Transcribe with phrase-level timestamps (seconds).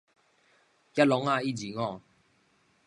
[0.03, 0.13] 野狼仔
[1.43, 2.01] 一二五